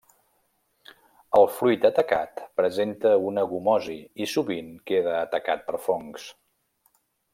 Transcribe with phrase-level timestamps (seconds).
[1.39, 6.27] El fruit atacat presenta una gomosi i sovint queda atacat per fongs.